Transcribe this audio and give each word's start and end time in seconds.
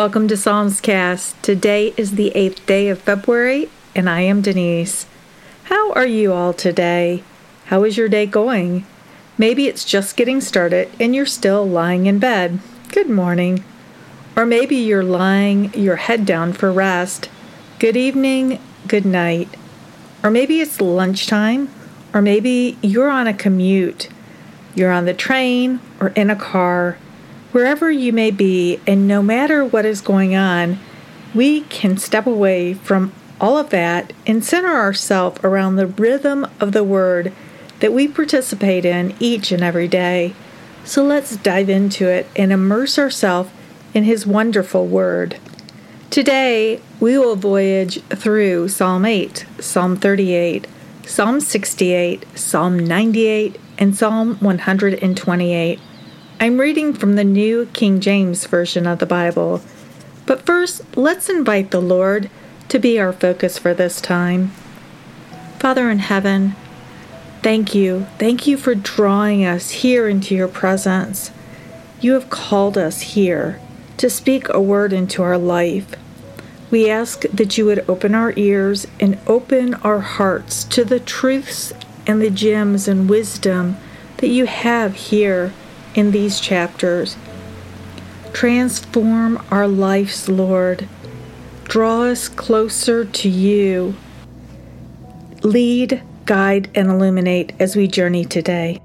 Welcome 0.00 0.28
to 0.28 0.36
Psalms 0.38 0.80
Cast. 0.80 1.42
Today 1.42 1.92
is 1.94 2.12
the 2.12 2.32
8th 2.34 2.64
day 2.64 2.88
of 2.88 3.02
February, 3.02 3.68
and 3.94 4.08
I 4.08 4.22
am 4.22 4.40
Denise. 4.40 5.04
How 5.64 5.92
are 5.92 6.06
you 6.06 6.32
all 6.32 6.54
today? 6.54 7.22
How 7.66 7.84
is 7.84 7.98
your 7.98 8.08
day 8.08 8.24
going? 8.24 8.86
Maybe 9.36 9.66
it's 9.66 9.84
just 9.84 10.16
getting 10.16 10.40
started 10.40 10.90
and 10.98 11.14
you're 11.14 11.26
still 11.26 11.66
lying 11.68 12.06
in 12.06 12.18
bed. 12.18 12.60
Good 12.88 13.10
morning. 13.10 13.62
Or 14.36 14.46
maybe 14.46 14.76
you're 14.76 15.04
lying 15.04 15.70
your 15.74 15.96
head 15.96 16.24
down 16.24 16.54
for 16.54 16.72
rest. 16.72 17.28
Good 17.78 17.94
evening, 17.94 18.58
good 18.88 19.04
night. 19.04 19.54
Or 20.22 20.30
maybe 20.30 20.62
it's 20.62 20.80
lunchtime, 20.80 21.68
or 22.14 22.22
maybe 22.22 22.78
you're 22.80 23.10
on 23.10 23.26
a 23.26 23.34
commute. 23.34 24.08
You're 24.74 24.92
on 24.92 25.04
the 25.04 25.12
train 25.12 25.78
or 26.00 26.08
in 26.16 26.30
a 26.30 26.36
car 26.36 26.96
Wherever 27.52 27.90
you 27.90 28.12
may 28.12 28.30
be, 28.30 28.80
and 28.86 29.08
no 29.08 29.22
matter 29.22 29.64
what 29.64 29.84
is 29.84 30.00
going 30.00 30.36
on, 30.36 30.78
we 31.34 31.62
can 31.62 31.96
step 31.98 32.26
away 32.26 32.74
from 32.74 33.12
all 33.40 33.58
of 33.58 33.70
that 33.70 34.12
and 34.26 34.44
center 34.44 34.76
ourselves 34.76 35.40
around 35.42 35.76
the 35.76 35.86
rhythm 35.86 36.46
of 36.60 36.72
the 36.72 36.84
Word 36.84 37.32
that 37.80 37.92
we 37.92 38.06
participate 38.06 38.84
in 38.84 39.14
each 39.18 39.50
and 39.50 39.64
every 39.64 39.88
day. 39.88 40.34
So 40.84 41.02
let's 41.02 41.36
dive 41.36 41.68
into 41.68 42.06
it 42.06 42.28
and 42.36 42.52
immerse 42.52 42.98
ourselves 42.98 43.50
in 43.94 44.04
His 44.04 44.26
wonderful 44.26 44.86
Word. 44.86 45.38
Today, 46.10 46.80
we 47.00 47.18
will 47.18 47.36
voyage 47.36 48.00
through 48.04 48.68
Psalm 48.68 49.04
8, 49.04 49.46
Psalm 49.58 49.96
38, 49.96 50.66
Psalm 51.06 51.40
68, 51.40 52.26
Psalm 52.38 52.78
98, 52.78 53.60
and 53.78 53.96
Psalm 53.96 54.36
128. 54.40 55.80
I'm 56.42 56.58
reading 56.58 56.94
from 56.94 57.16
the 57.16 57.22
New 57.22 57.66
King 57.74 58.00
James 58.00 58.46
Version 58.46 58.86
of 58.86 58.98
the 58.98 59.04
Bible. 59.04 59.60
But 60.24 60.46
first, 60.46 60.96
let's 60.96 61.28
invite 61.28 61.70
the 61.70 61.82
Lord 61.82 62.30
to 62.70 62.78
be 62.78 62.98
our 62.98 63.12
focus 63.12 63.58
for 63.58 63.74
this 63.74 64.00
time. 64.00 64.52
Father 65.58 65.90
in 65.90 65.98
heaven, 65.98 66.56
thank 67.42 67.74
you. 67.74 68.06
Thank 68.18 68.46
you 68.46 68.56
for 68.56 68.74
drawing 68.74 69.44
us 69.44 69.68
here 69.68 70.08
into 70.08 70.34
your 70.34 70.48
presence. 70.48 71.30
You 72.00 72.14
have 72.14 72.30
called 72.30 72.78
us 72.78 73.02
here 73.02 73.60
to 73.98 74.08
speak 74.08 74.48
a 74.48 74.62
word 74.62 74.94
into 74.94 75.22
our 75.22 75.36
life. 75.36 75.94
We 76.70 76.88
ask 76.88 77.20
that 77.20 77.58
you 77.58 77.66
would 77.66 77.84
open 77.86 78.14
our 78.14 78.32
ears 78.36 78.86
and 78.98 79.18
open 79.26 79.74
our 79.74 80.00
hearts 80.00 80.64
to 80.64 80.86
the 80.86 81.00
truths 81.00 81.74
and 82.06 82.22
the 82.22 82.30
gems 82.30 82.88
and 82.88 83.10
wisdom 83.10 83.76
that 84.16 84.28
you 84.28 84.46
have 84.46 84.94
here 84.94 85.52
in 85.94 86.10
these 86.10 86.40
chapters. 86.40 87.16
Transform 88.32 89.42
our 89.50 89.66
lives, 89.66 90.28
Lord. 90.28 90.88
Draw 91.64 92.02
us 92.02 92.28
closer 92.28 93.04
to 93.04 93.28
you. 93.28 93.94
Lead, 95.42 96.02
guide, 96.26 96.70
and 96.74 96.90
illuminate 96.90 97.52
as 97.58 97.76
we 97.76 97.86
journey 97.86 98.24
today. 98.24 98.80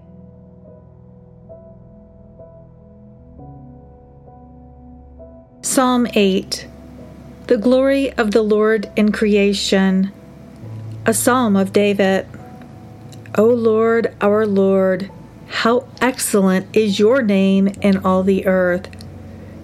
Psalm 5.62 6.08
8 6.14 6.68
The 7.48 7.58
glory 7.58 8.14
of 8.14 8.32
the 8.32 8.42
Lord 8.42 8.90
in 8.96 9.12
creation. 9.12 10.12
A 11.06 11.14
psalm 11.14 11.56
of 11.56 11.74
David. 11.74 12.26
O 13.38 13.46
Lord, 13.46 14.16
our 14.22 14.46
Lord, 14.46 15.12
how 15.56 15.88
excellent 16.02 16.68
is 16.76 17.00
your 17.00 17.22
name 17.22 17.66
in 17.82 17.96
all 18.04 18.24
the 18.24 18.46
earth, 18.46 18.90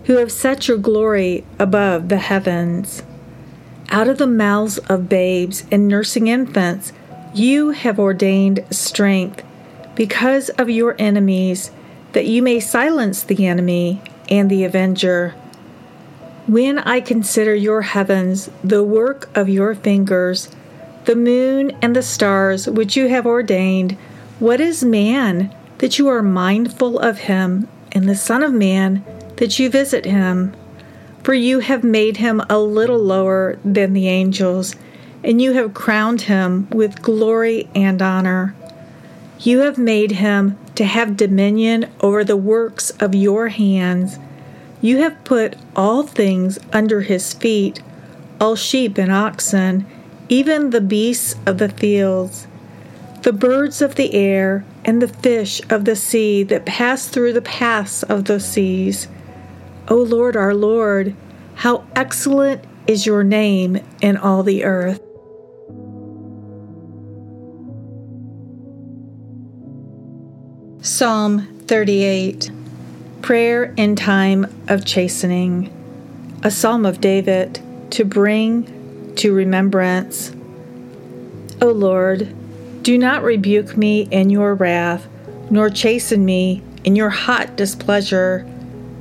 who 0.05 0.15
have 0.15 0.31
set 0.31 0.67
your 0.69 0.77
glory 0.77 1.43
above 1.59 2.07
the 2.07 2.17
heavens. 2.17 3.03
Out 3.89 4.07
of 4.07 4.17
the 4.17 4.25
mouths 4.25 4.77
of 4.77 5.09
babes 5.09 5.65
and 5.69 5.89
nursing 5.89 6.27
infants, 6.27 6.93
you 7.33 7.71
have 7.71 7.99
ordained 7.99 8.65
strength 8.71 9.43
because 9.93 10.47
of 10.51 10.69
your 10.69 10.95
enemies, 10.97 11.71
that 12.13 12.25
you 12.25 12.41
may 12.41 12.61
silence 12.61 13.21
the 13.21 13.45
enemy 13.45 14.01
and 14.29 14.49
the 14.49 14.63
avenger. 14.63 15.35
When 16.47 16.79
I 16.79 17.01
consider 17.01 17.53
your 17.53 17.81
heavens, 17.81 18.49
the 18.63 18.83
work 18.83 19.29
of 19.35 19.49
your 19.49 19.75
fingers, 19.75 20.49
the 21.03 21.17
moon 21.17 21.77
and 21.81 21.93
the 21.93 22.01
stars 22.01 22.65
which 22.65 22.95
you 22.95 23.09
have 23.09 23.25
ordained, 23.25 23.97
what 24.39 24.61
is 24.61 24.85
man 24.85 25.53
that 25.81 25.97
you 25.97 26.07
are 26.07 26.21
mindful 26.21 26.99
of 26.99 27.17
him, 27.17 27.67
and 27.91 28.07
the 28.07 28.15
Son 28.15 28.43
of 28.43 28.53
Man, 28.53 29.03
that 29.37 29.57
you 29.57 29.67
visit 29.67 30.05
him. 30.05 30.53
For 31.23 31.33
you 31.33 31.57
have 31.57 31.83
made 31.83 32.17
him 32.17 32.39
a 32.51 32.59
little 32.59 32.99
lower 32.99 33.57
than 33.65 33.93
the 33.93 34.07
angels, 34.07 34.75
and 35.23 35.41
you 35.41 35.53
have 35.53 35.73
crowned 35.73 36.21
him 36.21 36.67
with 36.69 37.01
glory 37.01 37.67
and 37.73 37.99
honor. 37.99 38.53
You 39.39 39.61
have 39.61 39.79
made 39.79 40.11
him 40.11 40.55
to 40.75 40.85
have 40.85 41.17
dominion 41.17 41.89
over 41.99 42.23
the 42.23 42.37
works 42.37 42.91
of 42.99 43.15
your 43.15 43.47
hands. 43.47 44.19
You 44.81 44.97
have 44.97 45.23
put 45.23 45.55
all 45.75 46.03
things 46.03 46.59
under 46.71 47.01
his 47.01 47.33
feet, 47.33 47.81
all 48.39 48.55
sheep 48.55 48.99
and 48.99 49.11
oxen, 49.11 49.87
even 50.29 50.69
the 50.69 50.79
beasts 50.79 51.35
of 51.47 51.57
the 51.57 51.69
fields, 51.69 52.45
the 53.23 53.33
birds 53.33 53.81
of 53.81 53.95
the 53.95 54.13
air 54.13 54.63
and 54.85 55.01
the 55.01 55.07
fish 55.07 55.61
of 55.69 55.85
the 55.85 55.95
sea 55.95 56.43
that 56.43 56.65
pass 56.65 57.07
through 57.07 57.33
the 57.33 57.41
paths 57.41 58.03
of 58.03 58.25
the 58.25 58.39
seas. 58.39 59.07
O 59.87 59.95
Lord, 59.95 60.35
our 60.35 60.53
Lord, 60.53 61.15
how 61.55 61.85
excellent 61.95 62.63
is 62.87 63.05
your 63.05 63.23
name 63.23 63.77
in 64.01 64.17
all 64.17 64.43
the 64.43 64.63
earth. 64.63 65.01
Psalm 70.83 71.59
38 71.67 72.51
Prayer 73.21 73.73
in 73.77 73.95
Time 73.95 74.45
of 74.67 74.83
Chastening, 74.83 75.71
a 76.43 76.49
psalm 76.49 76.87
of 76.87 76.99
David 76.99 77.61
to 77.91 78.03
bring 78.03 79.13
to 79.15 79.31
remembrance. 79.31 80.31
O 81.61 81.67
Lord, 81.67 82.33
do 82.81 82.97
not 82.97 83.23
rebuke 83.23 83.77
me 83.77 84.07
in 84.11 84.29
your 84.29 84.55
wrath, 84.55 85.07
nor 85.49 85.69
chasten 85.69 86.25
me 86.25 86.63
in 86.83 86.95
your 86.95 87.09
hot 87.09 87.55
displeasure. 87.55 88.47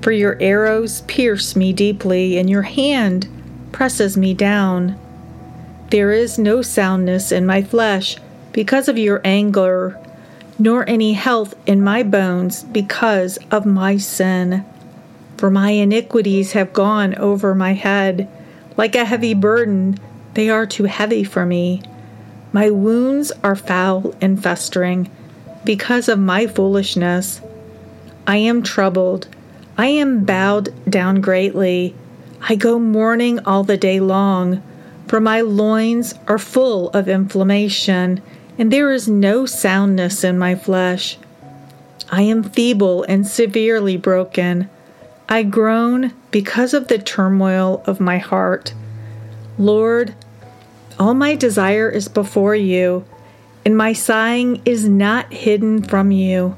For 0.03 0.13
your 0.13 0.37
arrows 0.41 1.03
pierce 1.03 1.57
me 1.57 1.73
deeply, 1.73 2.39
and 2.39 2.49
your 2.49 2.63
hand 2.63 3.29
presses 3.73 4.17
me 4.17 4.35
down. 4.35 4.99
There 5.91 6.13
is 6.13 6.39
no 6.39 6.63
soundness 6.63 7.33
in 7.33 7.47
my 7.47 7.63
flesh 7.63 8.17
because 8.53 8.89
of 8.89 8.99
your 8.99 9.21
anger, 9.25 9.99
nor 10.59 10.89
any 10.89 11.15
health 11.15 11.55
in 11.67 11.83
my 11.83 12.03
bones 12.03 12.65
because 12.65 13.39
of 13.51 13.67
my 13.67 13.97
sin. 13.97 14.65
For 15.37 15.51
my 15.51 15.71
iniquities 15.71 16.53
have 16.53 16.73
gone 16.73 17.15
over 17.15 17.55
my 17.55 17.73
head. 17.73 18.29
Like 18.77 18.95
a 18.95 19.05
heavy 19.05 19.35
burden, 19.35 19.99
they 20.35 20.51
are 20.51 20.67
too 20.67 20.85
heavy 20.85 21.25
for 21.25 21.47
me. 21.47 21.83
My 22.53 22.71
wounds 22.71 23.31
are 23.45 23.57
foul 23.57 24.15
and 24.21 24.43
festering 24.43 25.11
because 25.65 26.09
of 26.09 26.19
my 26.19 26.47
foolishness. 26.47 27.41
I 28.27 28.37
am 28.39 28.63
troubled. 28.63 29.29
I 29.79 29.87
am 29.87 30.25
bowed 30.25 30.71
down 30.91 31.21
greatly. 31.21 31.95
I 32.49 32.57
go 32.57 32.79
mourning 32.79 33.39
all 33.47 33.65
the 33.65 33.77
day 33.77 34.01
long, 34.01 34.63
for 35.07 35.21
my 35.21 35.41
loins 35.43 36.15
are 36.27 36.39
full 36.39 36.91
of 36.91 37.09
inflammation, 37.09 38.21
and 38.59 38.73
there 38.73 38.93
is 38.93 39.09
no 39.09 39.47
soundness 39.47 40.25
in 40.25 40.39
my 40.39 40.55
flesh. 40.55 41.19
I 42.11 42.23
am 42.23 42.43
feeble 42.43 43.05
and 43.05 43.27
severely 43.27 43.97
broken. 43.97 44.69
I 45.29 45.45
groan 45.45 46.13
because 46.31 46.75
of 46.75 46.89
the 46.89 46.99
turmoil 46.99 47.85
of 47.87 48.01
my 48.01 48.19
heart. 48.19 48.75
Lord, 49.59 50.15
all 51.01 51.15
my 51.15 51.35
desire 51.35 51.89
is 51.89 52.09
before 52.09 52.55
you, 52.55 53.07
and 53.65 53.75
my 53.75 53.95
sighing 53.95 54.61
is 54.67 54.87
not 54.87 55.33
hidden 55.33 55.83
from 55.83 56.11
you. 56.11 56.55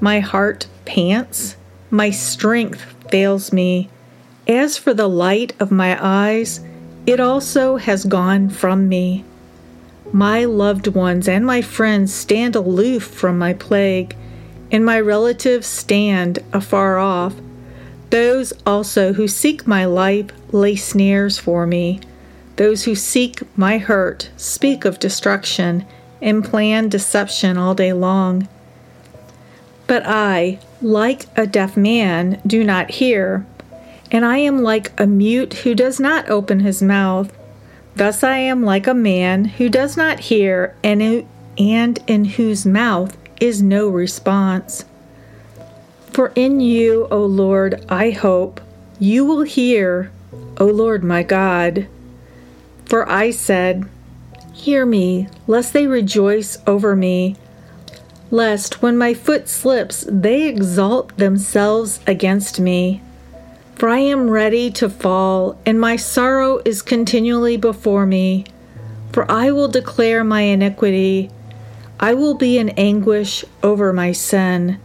My 0.00 0.20
heart 0.20 0.66
pants, 0.84 1.56
my 1.90 2.10
strength 2.10 2.82
fails 3.10 3.54
me. 3.54 3.88
As 4.46 4.76
for 4.76 4.92
the 4.92 5.08
light 5.08 5.54
of 5.58 5.70
my 5.70 5.98
eyes, 5.98 6.60
it 7.06 7.20
also 7.20 7.78
has 7.78 8.04
gone 8.04 8.50
from 8.50 8.86
me. 8.86 9.24
My 10.12 10.44
loved 10.44 10.88
ones 10.88 11.26
and 11.26 11.46
my 11.46 11.62
friends 11.62 12.12
stand 12.12 12.54
aloof 12.54 13.04
from 13.04 13.38
my 13.38 13.54
plague, 13.54 14.14
and 14.70 14.84
my 14.84 15.00
relatives 15.00 15.66
stand 15.66 16.40
afar 16.52 16.98
off. 16.98 17.34
Those 18.10 18.52
also 18.66 19.14
who 19.14 19.26
seek 19.26 19.66
my 19.66 19.86
life 19.86 20.30
lay 20.52 20.76
snares 20.76 21.38
for 21.38 21.66
me. 21.66 22.00
Those 22.60 22.84
who 22.84 22.94
seek 22.94 23.40
my 23.56 23.78
hurt 23.78 24.28
speak 24.36 24.84
of 24.84 24.98
destruction 24.98 25.86
and 26.20 26.44
plan 26.44 26.90
deception 26.90 27.56
all 27.56 27.74
day 27.74 27.94
long. 27.94 28.48
But 29.86 30.02
I, 30.04 30.58
like 30.82 31.24
a 31.38 31.46
deaf 31.46 31.74
man, 31.74 32.38
do 32.46 32.62
not 32.62 32.90
hear, 32.90 33.46
and 34.10 34.26
I 34.26 34.36
am 34.36 34.58
like 34.58 34.92
a 35.00 35.06
mute 35.06 35.54
who 35.54 35.74
does 35.74 35.98
not 35.98 36.28
open 36.28 36.60
his 36.60 36.82
mouth. 36.82 37.34
Thus 37.96 38.22
I 38.22 38.36
am 38.36 38.62
like 38.62 38.86
a 38.86 38.92
man 38.92 39.46
who 39.46 39.70
does 39.70 39.96
not 39.96 40.20
hear, 40.20 40.76
and, 40.84 41.26
and 41.56 41.98
in 42.06 42.26
whose 42.26 42.66
mouth 42.66 43.16
is 43.40 43.62
no 43.62 43.88
response. 43.88 44.84
For 46.12 46.30
in 46.34 46.60
you, 46.60 47.08
O 47.10 47.24
Lord, 47.24 47.82
I 47.88 48.10
hope, 48.10 48.60
you 48.98 49.24
will 49.24 49.44
hear, 49.44 50.12
O 50.58 50.66
Lord 50.66 51.02
my 51.02 51.22
God. 51.22 51.88
For 52.90 53.08
I 53.08 53.30
said, 53.30 53.88
Hear 54.52 54.84
me, 54.84 55.28
lest 55.46 55.72
they 55.72 55.86
rejoice 55.86 56.58
over 56.66 56.96
me, 56.96 57.36
lest 58.32 58.82
when 58.82 58.98
my 58.98 59.14
foot 59.14 59.48
slips, 59.48 60.04
they 60.08 60.48
exalt 60.48 61.16
themselves 61.16 62.00
against 62.08 62.58
me. 62.58 63.00
For 63.76 63.88
I 63.88 63.98
am 63.98 64.28
ready 64.28 64.72
to 64.72 64.90
fall, 64.90 65.56
and 65.64 65.80
my 65.80 65.94
sorrow 65.94 66.60
is 66.64 66.82
continually 66.82 67.56
before 67.56 68.06
me. 68.06 68.44
For 69.12 69.30
I 69.30 69.52
will 69.52 69.68
declare 69.68 70.24
my 70.24 70.40
iniquity, 70.40 71.30
I 72.00 72.14
will 72.14 72.34
be 72.34 72.58
in 72.58 72.70
anguish 72.70 73.44
over 73.62 73.92
my 73.92 74.10
sin. 74.10 74.80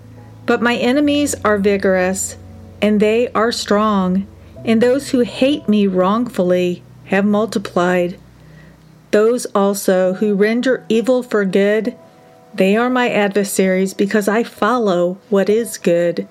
But 0.46 0.62
my 0.62 0.76
enemies 0.76 1.34
are 1.44 1.58
vigorous, 1.58 2.38
and 2.84 3.00
they 3.00 3.30
are 3.30 3.52
strong, 3.52 4.28
and 4.64 4.80
those 4.80 5.10
who 5.10 5.22
hate 5.22 5.68
me 5.68 5.88
wrongfully 5.88 6.84
have 7.06 7.26
multiplied. 7.26 8.20
Those 9.12 9.46
also 9.48 10.14
who 10.14 10.36
render 10.36 10.86
evil 10.90 11.24
for 11.24 11.46
good, 11.46 11.96
they 12.54 12.76
are 12.76 12.90
my 12.90 13.10
adversaries 13.10 13.94
because 13.94 14.28
I 14.28 14.44
follow 14.44 15.18
what 15.30 15.50
is 15.50 15.78
good. 15.78 16.28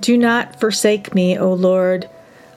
Do 0.00 0.16
not 0.16 0.60
forsake 0.60 1.14
me, 1.14 1.38
O 1.38 1.52
Lord. 1.52 2.08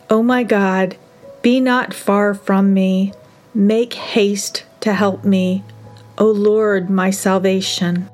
O 0.09 0.21
my 0.21 0.44
God, 0.44 0.97
be 1.41 1.59
not 1.59 1.94
far 1.94 2.33
from 2.33 2.74
me. 2.74 3.13
Make 3.53 3.94
haste 3.94 4.63
to 4.81 4.94
help 4.94 5.24
me, 5.24 5.63
O 6.18 6.25
Lord, 6.25 6.89
my 6.89 7.09
salvation. 7.09 8.09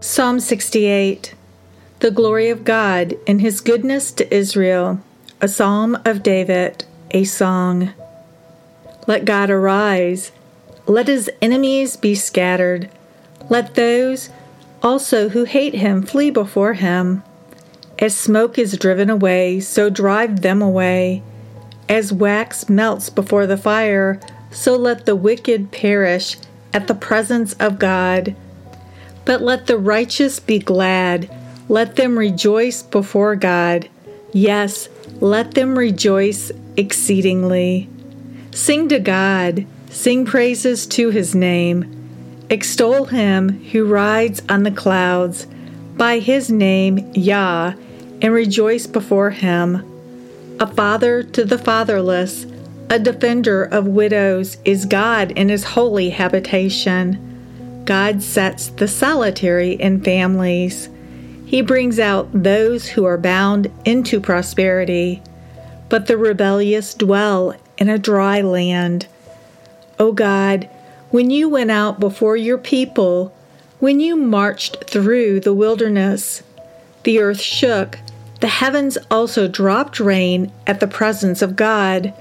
Psalm 0.00 0.40
68 0.40 1.34
The 2.00 2.10
glory 2.10 2.48
of 2.48 2.64
God 2.64 3.14
in 3.26 3.40
his 3.40 3.60
goodness 3.60 4.10
to 4.12 4.34
Israel, 4.34 5.00
a 5.42 5.48
psalm 5.48 5.98
of 6.06 6.22
David, 6.22 6.86
a 7.10 7.24
song. 7.24 7.92
Let 9.06 9.26
God 9.26 9.50
arise, 9.50 10.32
let 10.86 11.08
his 11.08 11.30
enemies 11.42 11.98
be 11.98 12.14
scattered. 12.14 12.88
Let 13.50 13.74
those 13.74 14.30
also 14.82 15.28
who 15.28 15.44
hate 15.44 15.74
him 15.74 16.02
flee 16.02 16.30
before 16.30 16.72
him. 16.72 17.22
As 17.98 18.16
smoke 18.16 18.58
is 18.58 18.78
driven 18.78 19.10
away, 19.10 19.60
so 19.60 19.90
drive 19.90 20.40
them 20.40 20.62
away. 20.62 21.22
As 21.86 22.14
wax 22.14 22.70
melts 22.70 23.10
before 23.10 23.46
the 23.46 23.58
fire, 23.58 24.18
so 24.50 24.74
let 24.74 25.04
the 25.04 25.16
wicked 25.16 25.70
perish 25.70 26.38
at 26.72 26.86
the 26.86 26.94
presence 26.94 27.52
of 27.60 27.78
God. 27.78 28.34
But 29.26 29.42
let 29.42 29.66
the 29.66 29.76
righteous 29.76 30.40
be 30.40 30.58
glad, 30.58 31.30
let 31.70 31.94
them 31.94 32.18
rejoice 32.18 32.82
before 32.82 33.36
God. 33.36 33.88
Yes, 34.32 34.88
let 35.20 35.54
them 35.54 35.78
rejoice 35.78 36.50
exceedingly. 36.76 37.88
Sing 38.50 38.88
to 38.88 38.98
God, 38.98 39.64
sing 39.88 40.26
praises 40.26 40.84
to 40.88 41.10
his 41.10 41.32
name. 41.32 41.86
Extol 42.50 43.04
him 43.04 43.64
who 43.66 43.86
rides 43.86 44.42
on 44.48 44.64
the 44.64 44.72
clouds 44.72 45.46
by 45.96 46.18
his 46.18 46.50
name, 46.50 47.08
Yah, 47.14 47.74
and 48.20 48.34
rejoice 48.34 48.88
before 48.88 49.30
him. 49.30 49.86
A 50.58 50.66
father 50.66 51.22
to 51.22 51.44
the 51.44 51.58
fatherless, 51.58 52.46
a 52.88 52.98
defender 52.98 53.62
of 53.62 53.86
widows 53.86 54.56
is 54.64 54.86
God 54.86 55.30
in 55.30 55.48
his 55.48 55.62
holy 55.62 56.10
habitation. 56.10 57.84
God 57.84 58.24
sets 58.24 58.66
the 58.66 58.88
solitary 58.88 59.74
in 59.74 60.00
families. 60.00 60.88
He 61.50 61.62
brings 61.62 61.98
out 61.98 62.28
those 62.32 62.90
who 62.90 63.04
are 63.04 63.18
bound 63.18 63.72
into 63.84 64.20
prosperity, 64.20 65.20
but 65.88 66.06
the 66.06 66.16
rebellious 66.16 66.94
dwell 66.94 67.56
in 67.76 67.88
a 67.88 67.98
dry 67.98 68.40
land. 68.40 69.08
O 69.98 70.12
God, 70.12 70.70
when 71.08 71.28
you 71.28 71.48
went 71.48 71.72
out 71.72 71.98
before 71.98 72.36
your 72.36 72.56
people, 72.56 73.34
when 73.80 73.98
you 73.98 74.14
marched 74.14 74.84
through 74.88 75.40
the 75.40 75.52
wilderness, 75.52 76.44
the 77.02 77.18
earth 77.18 77.40
shook, 77.40 77.98
the 78.38 78.46
heavens 78.46 78.96
also 79.10 79.48
dropped 79.48 79.98
rain 79.98 80.52
at 80.68 80.78
the 80.78 80.86
presence 80.86 81.42
of 81.42 81.56
God. 81.56 82.14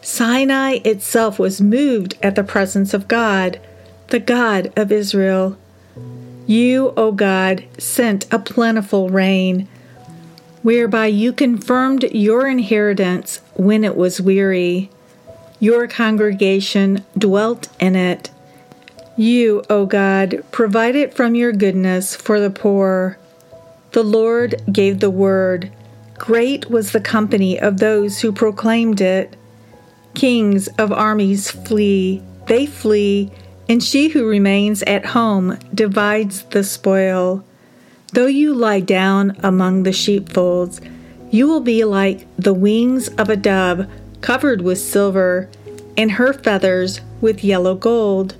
Sinai 0.00 0.78
itself 0.84 1.40
was 1.40 1.60
moved 1.60 2.16
at 2.22 2.36
the 2.36 2.44
presence 2.44 2.94
of 2.94 3.08
God, 3.08 3.58
the 4.10 4.20
God 4.20 4.72
of 4.76 4.92
Israel. 4.92 5.58
You, 6.46 6.92
O 6.96 7.12
God, 7.12 7.64
sent 7.78 8.32
a 8.32 8.38
plentiful 8.38 9.10
rain, 9.10 9.68
whereby 10.62 11.06
you 11.06 11.32
confirmed 11.32 12.04
your 12.04 12.46
inheritance 12.46 13.40
when 13.54 13.84
it 13.84 13.96
was 13.96 14.20
weary. 14.20 14.90
Your 15.58 15.88
congregation 15.88 17.04
dwelt 17.18 17.68
in 17.80 17.96
it 17.96 18.30
you, 19.16 19.64
O 19.70 19.86
God, 19.86 20.44
provided 20.52 21.14
from 21.14 21.34
your 21.34 21.52
goodness 21.52 22.14
for 22.14 22.38
the 22.38 22.50
poor. 22.50 23.18
The 23.92 24.02
Lord 24.02 24.60
gave 24.70 25.00
the 25.00 25.10
word. 25.10 25.72
Great 26.18 26.70
was 26.70 26.92
the 26.92 27.00
company 27.00 27.58
of 27.58 27.78
those 27.78 28.20
who 28.20 28.30
proclaimed 28.30 29.00
it. 29.00 29.34
Kings 30.14 30.68
of 30.78 30.92
armies 30.92 31.50
flee, 31.50 32.22
they 32.46 32.66
flee, 32.66 33.30
and 33.68 33.82
she 33.82 34.08
who 34.08 34.26
remains 34.26 34.82
at 34.84 35.06
home 35.06 35.58
divides 35.74 36.42
the 36.44 36.62
spoil. 36.62 37.44
Though 38.12 38.26
you 38.26 38.54
lie 38.54 38.80
down 38.80 39.36
among 39.42 39.82
the 39.82 39.92
sheepfolds, 39.92 40.80
you 41.30 41.48
will 41.48 41.60
be 41.60 41.84
like 41.84 42.26
the 42.36 42.54
wings 42.54 43.08
of 43.08 43.28
a 43.28 43.36
dove 43.36 43.86
covered 44.20 44.62
with 44.62 44.78
silver, 44.78 45.48
and 45.96 46.12
her 46.12 46.32
feathers 46.32 47.00
with 47.20 47.44
yellow 47.44 47.74
gold. 47.74 48.34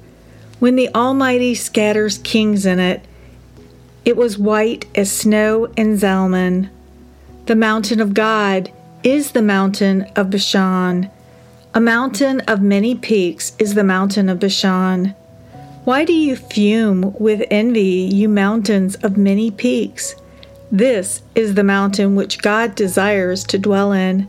When 0.59 0.77
the 0.77 0.89
Almighty 0.95 1.55
scatters 1.55 2.19
kings 2.19 2.67
in 2.67 2.81
it, 2.81 3.05
it 4.05 4.17
was 4.17 4.39
white 4.39 4.87
as 4.95 5.11
snow 5.11 5.67
in 5.77 5.97
Zalmon. 5.97 6.71
The 7.47 7.57
mountain 7.57 8.01
of 8.01 8.15
God 8.15 8.73
is 9.03 9.33
the 9.33 9.43
mountain 9.43 10.03
of 10.17 10.31
Bashan. 10.31 11.11
A 11.75 11.81
mountain 11.81 12.41
of 12.41 12.63
many 12.63 12.95
peaks 12.95 13.55
is 13.59 13.75
the 13.75 13.85
mountain 13.85 14.29
of 14.29 14.41
Bashan. 14.41 15.15
Why 15.87 16.05
do 16.05 16.13
you 16.13 16.35
fume 16.35 17.15
with 17.17 17.47
envy, 17.49 18.11
you 18.13 18.29
mountains 18.29 18.97
of 19.05 19.17
many 19.17 19.53
peaks? 19.53 20.17
This 20.69 21.23
is 21.37 21.55
the 21.55 21.63
mountain 21.63 22.17
which 22.17 22.43
God 22.43 22.75
desires 22.75 23.45
to 23.45 23.57
dwell 23.57 23.93
in. 23.93 24.29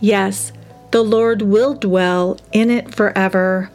Yes, 0.00 0.52
the 0.92 1.02
Lord 1.02 1.42
will 1.42 1.74
dwell 1.74 2.38
in 2.52 2.70
it 2.70 2.94
forever. 2.94 3.68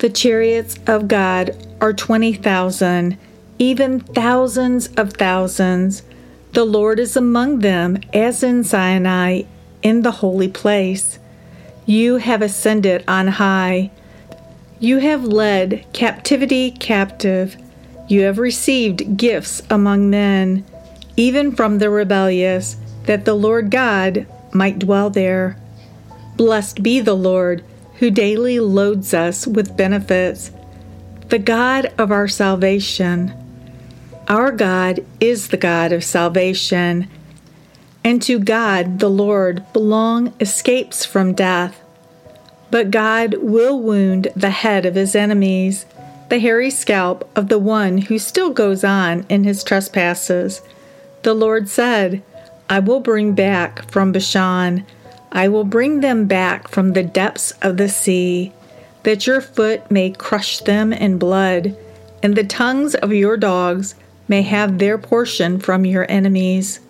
The 0.00 0.10
chariots 0.10 0.76
of 0.88 1.06
God 1.06 1.56
are 1.80 1.92
20,000, 1.92 3.16
even 3.60 4.00
thousands 4.00 4.88
of 4.96 5.12
thousands. 5.12 6.02
The 6.52 6.64
Lord 6.64 6.98
is 6.98 7.16
among 7.16 7.60
them, 7.60 8.00
as 8.12 8.42
in 8.42 8.64
Sinai, 8.64 9.42
in 9.84 10.02
the 10.02 10.10
holy 10.10 10.48
place. 10.48 11.20
You 11.86 12.16
have 12.16 12.42
ascended 12.42 13.04
on 13.06 13.28
high. 13.28 13.92
You 14.82 14.98
have 14.98 15.22
led 15.22 15.86
captivity 15.92 16.72
captive. 16.72 17.56
You 18.08 18.22
have 18.22 18.40
received 18.40 19.16
gifts 19.16 19.62
among 19.70 20.10
men, 20.10 20.64
even 21.16 21.54
from 21.54 21.78
the 21.78 21.88
rebellious, 21.88 22.78
that 23.04 23.24
the 23.24 23.34
Lord 23.34 23.70
God 23.70 24.26
might 24.52 24.80
dwell 24.80 25.08
there. 25.08 25.56
Blessed 26.36 26.82
be 26.82 26.98
the 26.98 27.14
Lord 27.14 27.64
who 28.00 28.10
daily 28.10 28.58
loads 28.58 29.14
us 29.14 29.46
with 29.46 29.76
benefits, 29.76 30.50
the 31.28 31.38
God 31.38 31.92
of 31.96 32.10
our 32.10 32.26
salvation. 32.26 33.32
Our 34.26 34.50
God 34.50 35.06
is 35.20 35.46
the 35.46 35.56
God 35.56 35.92
of 35.92 36.02
salvation, 36.02 37.08
and 38.02 38.20
to 38.22 38.40
God 38.40 38.98
the 38.98 39.10
Lord 39.10 39.64
belong 39.72 40.34
escapes 40.40 41.04
from 41.06 41.34
death. 41.34 41.78
But 42.72 42.90
God 42.90 43.34
will 43.34 43.78
wound 43.78 44.26
the 44.34 44.50
head 44.50 44.84
of 44.84 44.96
his 44.96 45.14
enemies, 45.14 45.86
the 46.28 46.40
hairy 46.40 46.70
scalp 46.70 47.30
of 47.36 47.46
the 47.46 47.60
one 47.60 47.98
who 47.98 48.18
still 48.18 48.50
goes 48.50 48.82
on 48.82 49.24
in 49.28 49.44
his 49.44 49.62
trespasses. 49.62 50.62
The 51.22 51.34
Lord 51.34 51.68
said, 51.68 52.24
I 52.68 52.80
will 52.80 52.98
bring 52.98 53.34
back 53.34 53.88
from 53.88 54.10
Bashan 54.10 54.84
I 55.34 55.48
will 55.48 55.64
bring 55.64 56.00
them 56.00 56.26
back 56.26 56.68
from 56.68 56.92
the 56.92 57.02
depths 57.02 57.52
of 57.62 57.78
the 57.78 57.88
sea, 57.88 58.52
that 59.02 59.26
your 59.26 59.40
foot 59.40 59.90
may 59.90 60.10
crush 60.10 60.60
them 60.60 60.92
in 60.92 61.16
blood, 61.16 61.74
and 62.22 62.36
the 62.36 62.44
tongues 62.44 62.94
of 62.94 63.14
your 63.14 63.38
dogs 63.38 63.94
may 64.28 64.42
have 64.42 64.78
their 64.78 64.98
portion 64.98 65.58
from 65.58 65.86
your 65.86 66.04
enemies. 66.10 66.80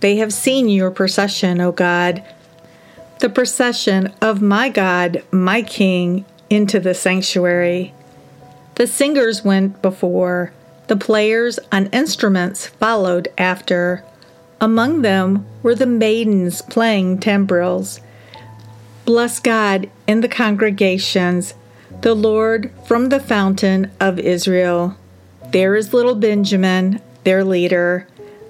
They 0.00 0.16
have 0.16 0.32
seen 0.32 0.70
your 0.70 0.90
procession, 0.90 1.60
O 1.60 1.70
God, 1.70 2.24
the 3.20 3.28
procession 3.28 4.12
of 4.20 4.40
my 4.40 4.68
God, 4.68 5.22
my 5.30 5.62
King, 5.62 6.24
into 6.48 6.78
the 6.78 6.94
sanctuary. 6.94 7.92
The 8.76 8.86
singers 8.86 9.44
went 9.44 9.82
before, 9.82 10.52
the 10.86 10.96
players 10.96 11.58
on 11.72 11.86
instruments 11.88 12.66
followed 12.66 13.28
after. 13.36 14.04
Among 14.60 15.02
them 15.02 15.46
were 15.62 15.74
the 15.74 15.86
maidens 15.86 16.62
playing 16.62 17.18
timbrels. 17.18 18.00
Bless 19.04 19.40
God 19.40 19.90
in 20.06 20.20
the 20.20 20.28
congregations, 20.28 21.54
the 22.00 22.14
Lord 22.14 22.70
from 22.86 23.08
the 23.08 23.20
fountain 23.20 23.90
of 24.00 24.18
Israel. 24.18 24.96
There 25.50 25.74
is 25.74 25.94
little 25.94 26.14
Benjamin, 26.14 27.00
their 27.24 27.42
leader, 27.42 28.06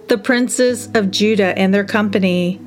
the 0.09 0.19
princes 0.19 0.89
of 0.95 1.11
Judah 1.11 1.57
and 1.59 1.73
their 1.73 1.85
company, 1.85 2.61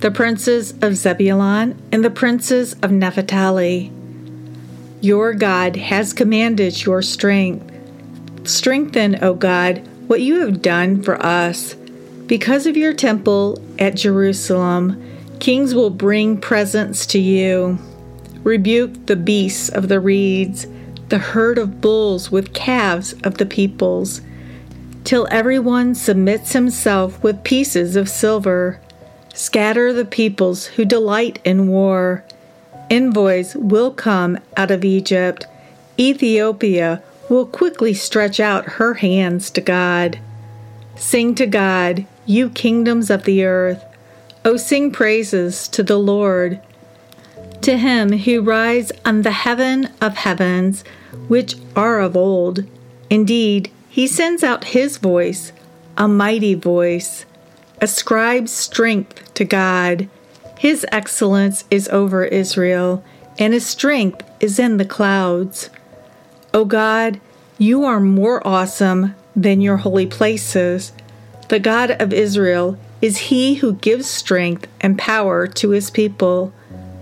the 0.00 0.10
princes 0.12 0.72
of 0.80 0.94
Zebulun 0.94 1.76
and 1.90 2.04
the 2.04 2.10
princes 2.10 2.74
of 2.82 2.92
Naphtali. 2.92 3.90
Your 5.00 5.34
God 5.34 5.74
has 5.74 6.12
commanded 6.12 6.84
your 6.84 7.02
strength. 7.02 7.72
Strengthen, 8.44 9.22
O 9.24 9.34
God, 9.34 9.86
what 10.06 10.20
you 10.20 10.40
have 10.40 10.62
done 10.62 11.02
for 11.02 11.20
us. 11.20 11.74
Because 12.26 12.66
of 12.66 12.76
your 12.76 12.92
temple 12.92 13.60
at 13.78 13.96
Jerusalem, 13.96 15.02
kings 15.40 15.74
will 15.74 15.90
bring 15.90 16.40
presents 16.40 17.04
to 17.06 17.18
you. 17.18 17.78
Rebuke 18.44 19.06
the 19.06 19.16
beasts 19.16 19.68
of 19.68 19.88
the 19.88 19.98
reeds, 19.98 20.66
the 21.08 21.18
herd 21.18 21.58
of 21.58 21.80
bulls 21.80 22.30
with 22.30 22.54
calves 22.54 23.14
of 23.24 23.38
the 23.38 23.46
peoples, 23.46 24.20
till 25.02 25.26
everyone 25.30 25.94
submits 25.94 26.52
himself 26.52 27.20
with 27.22 27.42
pieces 27.42 27.96
of 27.96 28.08
silver. 28.08 28.80
Scatter 29.38 29.92
the 29.92 30.04
peoples 30.04 30.66
who 30.66 30.84
delight 30.84 31.38
in 31.44 31.68
war. 31.68 32.24
Envoys 32.90 33.54
will 33.54 33.92
come 33.92 34.36
out 34.56 34.72
of 34.72 34.84
Egypt. 34.84 35.46
Ethiopia 35.96 37.04
will 37.28 37.46
quickly 37.46 37.94
stretch 37.94 38.40
out 38.40 38.64
her 38.64 38.94
hands 38.94 39.48
to 39.50 39.60
God. 39.60 40.18
Sing 40.96 41.36
to 41.36 41.46
God, 41.46 42.04
you 42.26 42.50
kingdoms 42.50 43.10
of 43.10 43.22
the 43.22 43.44
earth. 43.44 43.84
O 44.44 44.56
sing 44.56 44.90
praises 44.90 45.68
to 45.68 45.84
the 45.84 45.98
Lord. 45.98 46.60
To 47.62 47.76
him 47.78 48.10
who 48.18 48.40
rides 48.40 48.90
on 49.04 49.22
the 49.22 49.30
heaven 49.30 49.88
of 50.00 50.16
heavens, 50.16 50.82
which 51.28 51.54
are 51.76 52.00
of 52.00 52.16
old. 52.16 52.64
Indeed, 53.08 53.70
he 53.88 54.08
sends 54.08 54.42
out 54.42 54.74
his 54.74 54.96
voice, 54.96 55.52
a 55.96 56.08
mighty 56.08 56.54
voice. 56.54 57.24
Ascribe 57.80 58.48
strength 58.48 59.32
to 59.34 59.44
God. 59.44 60.08
His 60.58 60.84
excellence 60.90 61.64
is 61.70 61.88
over 61.90 62.24
Israel, 62.24 63.04
and 63.38 63.52
his 63.52 63.64
strength 63.64 64.28
is 64.40 64.58
in 64.58 64.78
the 64.78 64.84
clouds. 64.84 65.70
O 66.52 66.64
God, 66.64 67.20
you 67.56 67.84
are 67.84 68.00
more 68.00 68.44
awesome 68.46 69.14
than 69.36 69.60
your 69.60 69.76
holy 69.76 70.06
places. 70.06 70.92
The 71.48 71.60
God 71.60 71.92
of 71.92 72.12
Israel 72.12 72.76
is 73.00 73.16
he 73.16 73.54
who 73.54 73.74
gives 73.74 74.10
strength 74.10 74.66
and 74.80 74.98
power 74.98 75.46
to 75.46 75.70
his 75.70 75.90
people. 75.90 76.52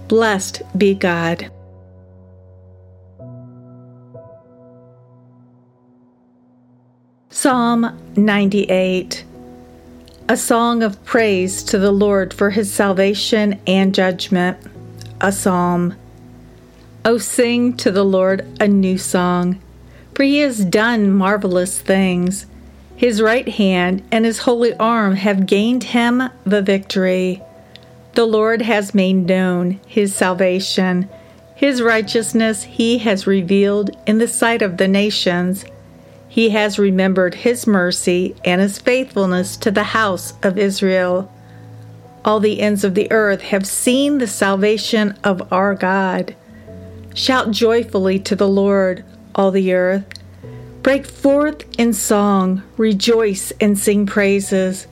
Blessed 0.08 0.62
be 0.76 0.94
God. 0.94 1.50
Psalm 7.30 7.98
98 8.16 9.24
a 10.28 10.36
song 10.36 10.82
of 10.82 11.04
praise 11.04 11.62
to 11.62 11.78
the 11.78 11.92
Lord 11.92 12.34
for 12.34 12.50
his 12.50 12.72
salvation 12.72 13.60
and 13.64 13.94
judgment. 13.94 14.58
A 15.20 15.30
psalm. 15.30 15.94
O 17.04 17.16
sing 17.16 17.76
to 17.76 17.92
the 17.92 18.04
Lord 18.04 18.44
a 18.60 18.66
new 18.66 18.98
song, 18.98 19.60
for 20.14 20.24
he 20.24 20.38
has 20.38 20.64
done 20.64 21.12
marvelous 21.12 21.80
things. 21.80 22.46
His 22.96 23.22
right 23.22 23.48
hand 23.48 24.02
and 24.10 24.24
his 24.24 24.40
holy 24.40 24.74
arm 24.74 25.14
have 25.14 25.46
gained 25.46 25.84
him 25.84 26.24
the 26.44 26.62
victory. 26.62 27.40
The 28.14 28.26
Lord 28.26 28.62
has 28.62 28.94
made 28.94 29.26
known 29.28 29.78
his 29.86 30.12
salvation. 30.12 31.08
His 31.54 31.80
righteousness 31.80 32.64
he 32.64 32.98
has 32.98 33.28
revealed 33.28 33.96
in 34.08 34.18
the 34.18 34.26
sight 34.26 34.60
of 34.60 34.76
the 34.76 34.88
nations. 34.88 35.64
He 36.36 36.50
has 36.50 36.78
remembered 36.78 37.34
his 37.34 37.66
mercy 37.66 38.36
and 38.44 38.60
his 38.60 38.78
faithfulness 38.78 39.56
to 39.56 39.70
the 39.70 39.84
house 39.84 40.34
of 40.42 40.58
Israel. 40.58 41.32
All 42.26 42.40
the 42.40 42.60
ends 42.60 42.84
of 42.84 42.94
the 42.94 43.10
earth 43.10 43.40
have 43.40 43.66
seen 43.66 44.18
the 44.18 44.26
salvation 44.26 45.16
of 45.24 45.50
our 45.50 45.74
God. 45.74 46.36
Shout 47.14 47.52
joyfully 47.52 48.18
to 48.18 48.36
the 48.36 48.46
Lord, 48.46 49.02
all 49.34 49.50
the 49.50 49.72
earth. 49.72 50.04
Break 50.82 51.06
forth 51.06 51.64
in 51.78 51.94
song, 51.94 52.62
rejoice 52.76 53.50
and 53.58 53.78
sing 53.78 54.04
praises. 54.04 54.86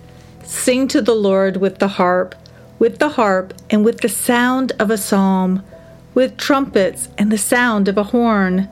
Sing 0.45 0.89
to 0.89 1.03
the 1.03 1.15
Lord 1.15 1.59
with 1.59 1.79
the 1.79 1.89
harp, 1.89 2.35
with 2.79 2.99
the 2.99 3.11
harp 3.11 3.53
and 3.69 3.85
with 3.85 4.01
the 4.01 4.09
sound 4.09 4.73
of 4.79 4.91
a 4.91 4.97
psalm, 4.97 5.63
with 6.15 6.39
trumpets 6.39 7.11
and 7.19 7.31
the 7.31 7.37
sound 7.37 7.87
of 7.87 7.99
a 7.99 8.05
horn 8.05 8.71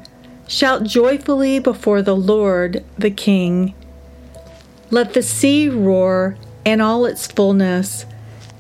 Shout 0.49 0.85
joyfully 0.85 1.59
before 1.59 2.03
the 2.03 2.17
Lord 2.17 2.85
the 2.99 3.11
King. 3.11 3.75
Let 4.91 5.15
the 5.15 5.23
sea 5.23 5.69
roar 5.69 6.37
and 6.67 6.83
all 6.83 7.07
its 7.07 7.27
fullness, 7.27 8.05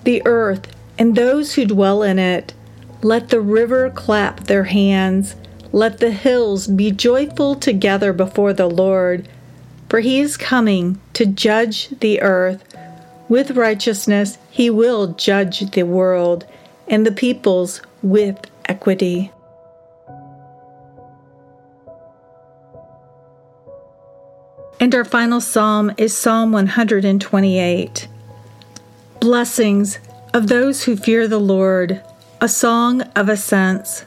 the 0.04 0.22
earth 0.24 0.74
and 0.98 1.14
those 1.14 1.54
who 1.54 1.66
dwell 1.66 2.02
in 2.02 2.18
it. 2.18 2.54
Let 3.02 3.28
the 3.28 3.40
river 3.40 3.90
clap 3.90 4.44
their 4.44 4.64
hands. 4.64 5.34
Let 5.72 5.98
the 5.98 6.10
hills 6.10 6.66
be 6.66 6.90
joyful 6.90 7.56
together 7.56 8.12
before 8.12 8.52
the 8.52 8.68
Lord, 8.68 9.28
for 9.88 10.00
he 10.00 10.20
is 10.20 10.36
coming 10.36 11.00
to 11.14 11.26
judge 11.26 11.88
the 12.00 12.22
earth. 12.22 12.62
With 13.28 13.52
righteousness 13.52 14.38
he 14.50 14.70
will 14.70 15.08
judge 15.14 15.70
the 15.70 15.82
world 15.82 16.46
and 16.88 17.06
the 17.06 17.12
peoples 17.12 17.80
with 18.02 18.38
equity. 18.66 19.32
And 24.82 24.96
our 24.96 25.04
final 25.04 25.40
psalm 25.40 25.92
is 25.96 26.12
Psalm 26.12 26.50
128. 26.50 28.08
Blessings 29.20 30.00
of 30.34 30.48
those 30.48 30.82
who 30.82 30.96
fear 30.96 31.28
the 31.28 31.38
Lord, 31.38 32.02
a 32.40 32.48
song 32.48 33.02
of 33.14 33.28
ascents. 33.28 34.04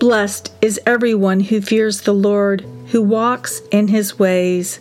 Blessed 0.00 0.52
is 0.60 0.80
everyone 0.84 1.38
who 1.38 1.60
fears 1.60 2.00
the 2.00 2.12
Lord, 2.12 2.66
who 2.88 3.00
walks 3.00 3.60
in 3.70 3.86
his 3.86 4.18
ways. 4.18 4.80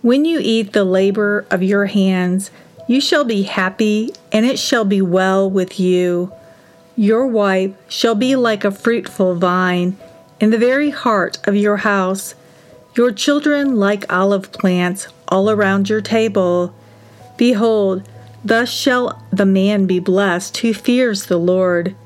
When 0.00 0.24
you 0.24 0.38
eat 0.40 0.72
the 0.72 0.84
labor 0.84 1.44
of 1.50 1.60
your 1.60 1.86
hands, 1.86 2.52
you 2.86 3.00
shall 3.00 3.24
be 3.24 3.42
happy, 3.42 4.12
and 4.30 4.46
it 4.46 4.60
shall 4.60 4.84
be 4.84 5.02
well 5.02 5.50
with 5.50 5.80
you. 5.80 6.32
Your 6.94 7.26
wife 7.26 7.72
shall 7.88 8.14
be 8.14 8.36
like 8.36 8.64
a 8.64 8.70
fruitful 8.70 9.34
vine 9.34 9.96
in 10.38 10.50
the 10.50 10.56
very 10.56 10.90
heart 10.90 11.38
of 11.48 11.56
your 11.56 11.78
house 11.78 12.36
your 12.96 13.12
children 13.12 13.76
like 13.76 14.12
olive 14.12 14.52
plants 14.52 15.08
all 15.28 15.50
around 15.50 15.88
your 15.88 16.00
table. 16.00 16.74
Behold, 17.36 18.08
thus 18.44 18.70
shall 18.70 19.22
the 19.30 19.46
man 19.46 19.86
be 19.86 19.98
blessed 19.98 20.58
who 20.58 20.72
fears 20.72 21.26
the 21.26 21.38
Lord. 21.38 21.96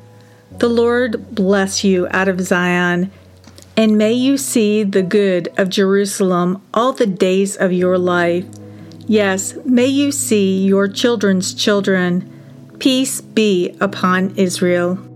The 0.51 0.69
Lord 0.69 1.35
bless 1.35 1.85
you 1.85 2.09
out 2.11 2.29
of 2.29 2.41
Zion, 2.41 3.11
and 3.77 3.99
may 3.99 4.13
you 4.13 4.39
see 4.39 4.83
the 4.83 5.03
good 5.03 5.53
of 5.59 5.69
Jerusalem 5.69 6.63
all 6.73 6.93
the 6.93 7.07
days 7.07 7.57
of 7.57 7.73
your 7.73 7.99
life. 7.99 8.47
Yes, 9.07 9.55
may 9.65 9.87
you 9.87 10.11
see 10.11 10.65
your 10.65 10.89
children's 10.89 11.55
children. 11.55 12.31
Peace 12.79 13.21
be 13.21 13.77
upon 13.81 14.35
Israel. 14.37 15.08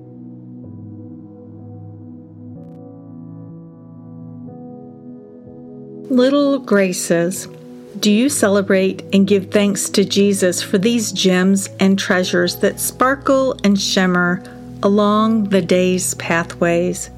Little 6.11 6.59
Graces, 6.59 7.47
do 7.99 8.11
you 8.11 8.29
celebrate 8.29 9.03
and 9.15 9.27
give 9.27 9.51
thanks 9.51 9.89
to 9.91 10.05
Jesus 10.05 10.61
for 10.61 10.77
these 10.77 11.13
gems 11.13 11.69
and 11.79 11.99
treasures 11.99 12.57
that 12.57 12.81
sparkle 12.81 13.57
and 13.63 13.81
shimmer 13.81 14.43
along 14.83 15.51
the 15.51 15.63
day's 15.63 16.15
pathways? 16.15 17.09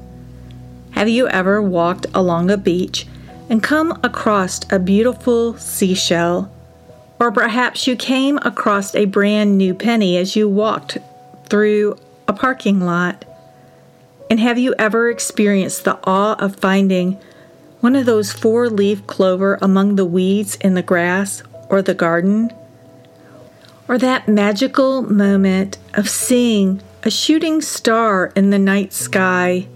Have 0.91 1.09
you 1.09 1.27
ever 1.27 1.61
walked 1.61 2.05
along 2.13 2.51
a 2.51 2.57
beach 2.57 3.07
and 3.49 3.61
come 3.61 3.99
across 4.03 4.61
a 4.71 4.79
beautiful 4.79 5.57
seashell? 5.57 6.51
Or 7.19 7.31
perhaps 7.31 7.87
you 7.87 7.95
came 7.95 8.37
across 8.43 8.93
a 8.93 9.05
brand 9.05 9.57
new 9.57 9.73
penny 9.73 10.15
as 10.15 10.35
you 10.35 10.47
walked 10.47 10.99
through 11.47 11.97
a 12.27 12.33
parking 12.33 12.79
lot? 12.79 13.25
And 14.29 14.39
have 14.39 14.59
you 14.59 14.75
ever 14.77 15.09
experienced 15.09 15.83
the 15.83 15.99
awe 16.03 16.35
of 16.35 16.55
finding 16.57 17.19
one 17.85 17.95
of 17.95 18.07
those 18.07 18.33
four 18.33 18.67
leaf 18.67 19.05
clover 19.05 19.59
among 19.61 19.95
the 19.95 20.05
weeds 20.05 20.55
in 20.55 20.73
the 20.73 20.81
grass 20.81 21.43
or 21.69 21.83
the 21.83 21.93
garden? 21.93 22.51
Or 23.87 23.99
that 23.99 24.27
magical 24.27 25.03
moment 25.03 25.77
of 25.93 26.09
seeing 26.09 26.81
a 27.03 27.11
shooting 27.11 27.61
star 27.61 28.33
in 28.35 28.49
the 28.49 28.57
night 28.57 28.91
sky? 28.91 29.67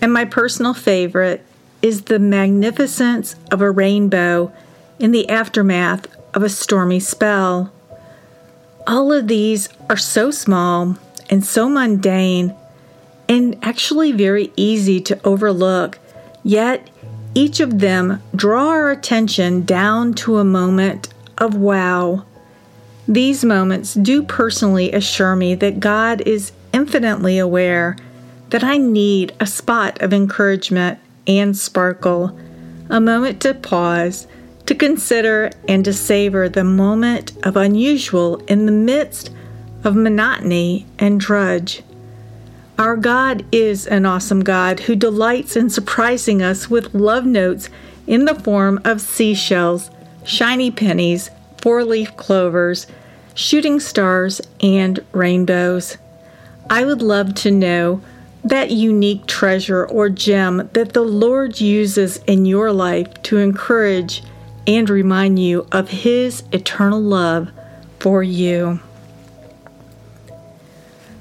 And 0.00 0.10
my 0.10 0.24
personal 0.24 0.72
favorite 0.72 1.44
is 1.82 2.04
the 2.04 2.18
magnificence 2.18 3.36
of 3.50 3.60
a 3.60 3.70
rainbow 3.70 4.50
in 4.98 5.10
the 5.10 5.28
aftermath 5.28 6.06
of 6.32 6.42
a 6.42 6.48
stormy 6.48 6.98
spell. 6.98 7.70
All 8.86 9.12
of 9.12 9.28
these 9.28 9.68
are 9.90 9.98
so 9.98 10.30
small 10.30 10.96
and 11.28 11.44
so 11.44 11.68
mundane 11.68 12.56
and 13.28 13.58
actually 13.62 14.12
very 14.12 14.50
easy 14.56 14.98
to 15.02 15.20
overlook, 15.26 15.98
yet 16.42 16.88
each 17.34 17.60
of 17.60 17.80
them 17.80 18.22
draw 18.34 18.68
our 18.68 18.90
attention 18.90 19.64
down 19.64 20.14
to 20.14 20.38
a 20.38 20.44
moment 20.44 21.12
of 21.38 21.56
wow. 21.56 22.24
These 23.08 23.44
moments 23.44 23.94
do 23.94 24.22
personally 24.22 24.92
assure 24.92 25.36
me 25.36 25.54
that 25.56 25.80
God 25.80 26.20
is 26.22 26.52
infinitely 26.72 27.38
aware 27.38 27.96
that 28.50 28.64
I 28.64 28.76
need 28.76 29.34
a 29.40 29.46
spot 29.46 30.00
of 30.00 30.12
encouragement 30.12 30.98
and 31.26 31.56
sparkle, 31.56 32.38
a 32.88 33.00
moment 33.00 33.40
to 33.42 33.54
pause, 33.54 34.26
to 34.66 34.74
consider, 34.74 35.50
and 35.68 35.84
to 35.84 35.92
savor 35.92 36.48
the 36.48 36.64
moment 36.64 37.32
of 37.44 37.56
unusual 37.56 38.36
in 38.46 38.66
the 38.66 38.72
midst 38.72 39.30
of 39.82 39.96
monotony 39.96 40.86
and 40.98 41.20
drudge. 41.20 41.82
Our 42.76 42.96
God 42.96 43.44
is 43.52 43.86
an 43.86 44.04
awesome 44.04 44.42
God 44.42 44.80
who 44.80 44.96
delights 44.96 45.54
in 45.54 45.70
surprising 45.70 46.42
us 46.42 46.68
with 46.68 46.92
love 46.92 47.24
notes 47.24 47.68
in 48.08 48.24
the 48.24 48.34
form 48.34 48.80
of 48.84 49.00
seashells, 49.00 49.92
shiny 50.24 50.72
pennies, 50.72 51.30
four 51.62 51.84
leaf 51.84 52.16
clovers, 52.16 52.88
shooting 53.32 53.78
stars, 53.78 54.40
and 54.60 54.98
rainbows. 55.12 55.98
I 56.68 56.84
would 56.84 57.00
love 57.00 57.34
to 57.36 57.52
know 57.52 58.02
that 58.42 58.72
unique 58.72 59.26
treasure 59.26 59.86
or 59.86 60.08
gem 60.08 60.68
that 60.72 60.94
the 60.94 61.02
Lord 61.02 61.60
uses 61.60 62.16
in 62.26 62.44
your 62.44 62.72
life 62.72 63.22
to 63.22 63.38
encourage 63.38 64.24
and 64.66 64.90
remind 64.90 65.38
you 65.38 65.68
of 65.70 65.90
His 65.90 66.42
eternal 66.50 67.00
love 67.00 67.52
for 68.00 68.24
you. 68.24 68.80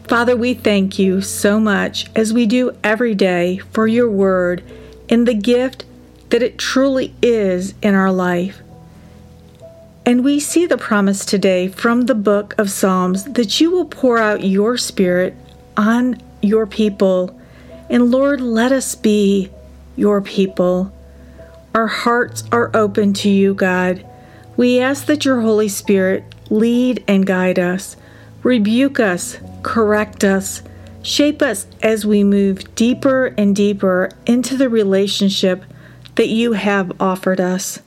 Father, 0.08 0.36
we 0.36 0.54
thank 0.54 1.00
you 1.00 1.22
so 1.22 1.60
much, 1.60 2.08
as 2.16 2.34
we 2.34 2.46
do 2.46 2.76
every 2.84 3.16
day, 3.16 3.58
for 3.72 3.88
your 3.88 4.10
word 4.10 4.64
and 5.10 5.28
the 5.28 5.34
gift 5.34 5.86
that 6.30 6.44
it 6.44 6.58
truly 6.58 7.14
is 7.22 7.74
in 7.82 7.96
our 7.96 8.12
life. 8.12 8.62
And 10.06 10.24
we 10.24 10.40
see 10.40 10.66
the 10.66 10.78
promise 10.78 11.24
today 11.24 11.70
from 11.70 12.02
the 12.02 12.16
book 12.16 12.54
of 12.58 12.70
Psalms 12.70 13.24
that 13.24 13.62
you 13.62 13.72
will 13.72 13.86
pour 13.86 14.18
out 14.18 14.44
your 14.44 14.78
spirit 14.78 15.36
on 15.78 16.22
your 16.42 16.68
people. 16.68 17.40
And 17.90 18.12
Lord, 18.12 18.42
let 18.42 18.74
us 18.74 18.96
be 18.96 19.50
your 19.96 20.22
people. 20.22 20.92
Our 21.74 21.88
hearts 21.88 22.44
are 22.52 22.70
open 22.74 23.14
to 23.14 23.30
you, 23.30 23.54
God. 23.54 24.06
We 24.58 24.80
ask 24.80 25.06
that 25.06 25.24
your 25.24 25.40
Holy 25.42 25.70
Spirit 25.70 26.26
lead 26.50 27.04
and 27.08 27.26
guide 27.26 27.58
us, 27.58 27.96
rebuke 28.44 29.00
us, 29.00 29.38
correct 29.64 30.24
us, 30.24 30.62
shape 31.02 31.42
us 31.42 31.66
as 31.82 32.06
we 32.06 32.24
move 32.24 32.76
deeper 32.76 33.34
and 33.38 33.56
deeper 33.56 34.10
into 34.26 34.56
the 34.58 34.70
relationship 34.70 35.64
that 36.16 36.28
you 36.28 36.54
have 36.54 37.02
offered 37.02 37.40
us. 37.40 37.80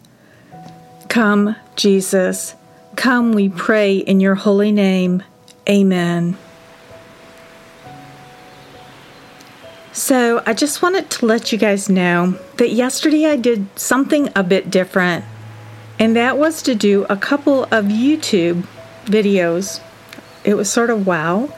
Come, 1.08 1.56
Jesus. 1.76 2.54
Come, 2.96 3.32
we 3.32 3.48
pray 3.48 3.98
in 3.98 4.20
your 4.20 4.34
holy 4.34 4.72
name. 4.72 5.22
Amen. 5.68 6.36
So, 9.92 10.42
I 10.44 10.52
just 10.52 10.82
wanted 10.82 11.08
to 11.10 11.26
let 11.26 11.52
you 11.52 11.58
guys 11.58 11.88
know 11.88 12.38
that 12.58 12.72
yesterday 12.72 13.26
I 13.26 13.36
did 13.36 13.66
something 13.78 14.28
a 14.36 14.42
bit 14.42 14.70
different, 14.70 15.24
and 15.98 16.14
that 16.16 16.36
was 16.36 16.60
to 16.62 16.74
do 16.74 17.06
a 17.08 17.16
couple 17.16 17.64
of 17.64 17.86
YouTube 17.86 18.66
videos. 19.06 19.80
It 20.46 20.56
was 20.56 20.70
sort 20.70 20.90
of 20.90 21.06
wow 21.06 21.52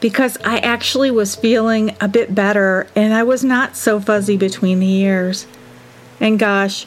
because 0.00 0.38
I 0.44 0.58
actually 0.58 1.10
was 1.10 1.34
feeling 1.34 1.96
a 2.00 2.06
bit 2.06 2.34
better 2.34 2.86
and 2.94 3.12
I 3.12 3.24
was 3.24 3.42
not 3.42 3.76
so 3.76 3.98
fuzzy 3.98 4.36
between 4.36 4.78
the 4.78 4.90
ears. 4.90 5.46
And 6.20 6.38
gosh, 6.38 6.86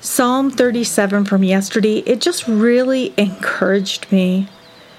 Psalm 0.00 0.50
37 0.52 1.24
from 1.24 1.42
yesterday, 1.42 1.98
it 2.06 2.20
just 2.20 2.46
really 2.46 3.12
encouraged 3.16 4.10
me. 4.12 4.48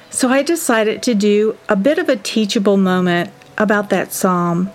So 0.10 0.28
I 0.28 0.44
decided 0.44 1.02
to 1.04 1.16
do 1.16 1.58
a 1.70 1.78
bit 1.78 2.00
of 2.00 2.10
a 2.10 2.18
teachable 2.18 2.76
moment 2.76 3.32
about 3.58 3.90
that 3.90 4.12
psalm. 4.12 4.70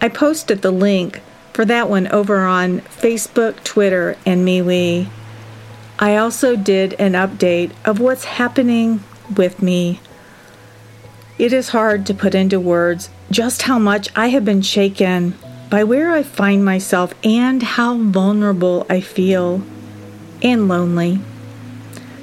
I 0.00 0.08
posted 0.08 0.62
the 0.62 0.70
link 0.70 1.20
for 1.52 1.66
that 1.66 1.90
one 1.90 2.06
over 2.08 2.40
on 2.40 2.80
Facebook, 2.80 3.62
Twitter, 3.62 4.16
and 4.24 4.46
MeWe. 4.46 5.08
I 5.98 6.16
also 6.16 6.56
did 6.56 6.94
an 6.94 7.12
update 7.12 7.72
of 7.84 8.00
what's 8.00 8.24
happening 8.24 9.02
with 9.36 9.60
me 9.60 10.00
it 11.38 11.52
is 11.52 11.68
hard 11.68 12.06
to 12.06 12.14
put 12.14 12.34
into 12.34 12.58
words 12.58 13.10
just 13.30 13.62
how 13.62 13.78
much 13.78 14.08
I 14.16 14.28
have 14.28 14.44
been 14.44 14.62
shaken 14.62 15.34
by 15.68 15.84
where 15.84 16.12
I 16.12 16.22
find 16.22 16.64
myself 16.64 17.12
and 17.24 17.62
how 17.62 17.96
vulnerable 17.96 18.86
I 18.88 19.00
feel 19.00 19.62
and 20.42 20.68
lonely. 20.68 21.20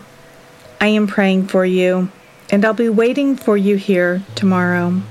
I 0.79 0.87
am 0.87 1.07
praying 1.07 1.47
for 1.47 1.65
you, 1.65 2.09
and 2.49 2.63
I'll 2.63 2.73
be 2.73 2.87
waiting 2.87 3.35
for 3.35 3.57
you 3.57 3.75
here 3.75 4.21
tomorrow. 4.35 5.01